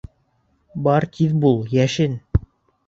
Бар 0.89 1.07
тиҙ 1.19 1.37
бул, 1.45 1.63
йәшен! 1.77 2.21